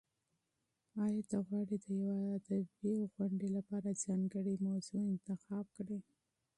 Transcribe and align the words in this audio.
ایا 1.03 1.21
ته 1.29 1.37
غواړې 1.47 1.75
د 1.83 1.85
یو 2.05 2.17
ادبي 2.37 2.65
سیمینار 3.17 3.49
لپاره 3.57 3.99
ځانګړې 4.03 4.53
موضوع 4.67 5.03
انتخاب 5.13 5.65
کړې؟ 5.77 5.99